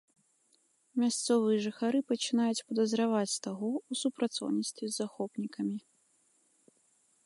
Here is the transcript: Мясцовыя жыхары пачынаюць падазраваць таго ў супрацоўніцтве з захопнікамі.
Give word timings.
Мясцовыя 1.01 1.57
жыхары 1.65 1.99
пачынаюць 2.13 2.65
падазраваць 2.71 3.39
таго 3.49 3.69
ў 3.89 3.93
супрацоўніцтве 4.03 4.85
з 4.93 5.01
захопнікамі. 5.01 5.77